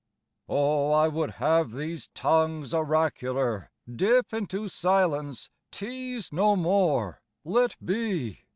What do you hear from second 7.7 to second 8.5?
be!